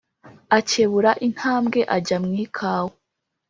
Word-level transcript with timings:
akebura 0.57 1.11
intambwe 1.27 1.79
ajya 1.95 2.17
mu 2.23 2.31
ikawa 2.43 2.93